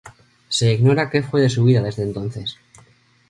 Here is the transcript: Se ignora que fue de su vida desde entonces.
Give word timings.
Se 0.49 0.73
ignora 0.73 1.11
que 1.11 1.21
fue 1.21 1.41
de 1.41 1.49
su 1.51 1.63
vida 1.63 1.83
desde 1.83 2.01
entonces. 2.01 2.57